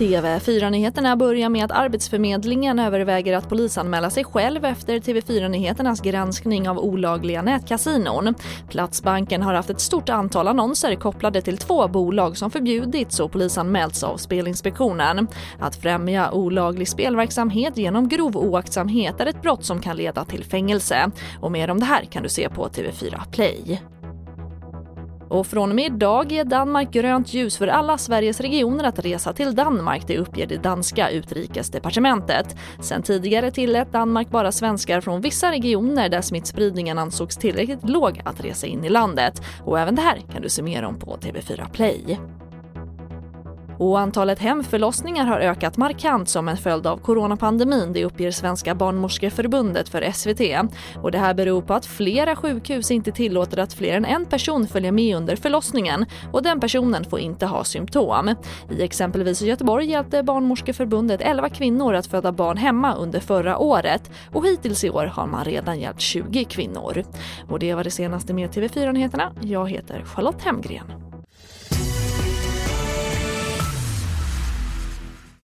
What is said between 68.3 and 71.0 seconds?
med TV4 Nyheterna. Jag heter Charlotte Hemgren.